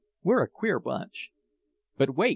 We're 0.23 0.41
a 0.41 0.47
queer 0.49 0.79
bunch." 0.79 1.29
"But 1.95 2.15
wait!" 2.15 2.29